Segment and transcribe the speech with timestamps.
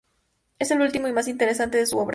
[0.57, 2.09] Es el último y más interesante de su obra.